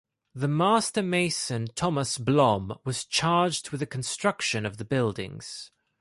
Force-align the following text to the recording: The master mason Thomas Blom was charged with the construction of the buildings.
The 0.33 0.47
master 0.47 1.03
mason 1.03 1.67
Thomas 1.75 2.17
Blom 2.17 2.75
was 2.83 3.05
charged 3.05 3.69
with 3.69 3.81
the 3.81 3.85
construction 3.85 4.65
of 4.65 4.77
the 4.77 4.83
buildings. 4.83 5.69